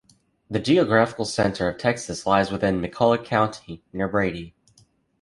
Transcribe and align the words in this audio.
The 0.49 0.57
geographical 0.59 1.25
center 1.25 1.69
of 1.69 1.77
Texas 1.77 2.25
lies 2.25 2.49
within 2.49 2.81
McCulloch 2.81 3.23
County, 3.23 3.83
near 3.93 4.07
Brady. 4.07 4.55